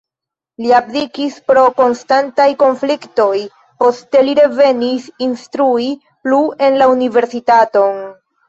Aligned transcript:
Li 0.61 0.69
abdikis 0.77 1.35
pro 1.51 1.65
konstantaj 1.81 2.47
konfliktoj, 2.63 3.35
poste 3.83 4.25
li 4.29 4.35
revenis 4.41 5.07
instrui 5.29 5.89
plu 6.29 6.43
en 6.71 6.83
la 6.85 6.91
universitaton. 6.97 8.05